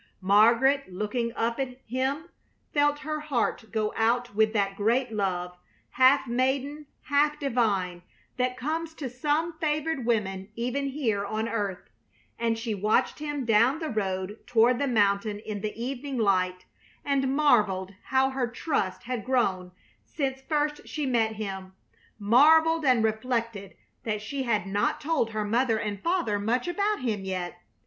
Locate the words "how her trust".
18.05-19.03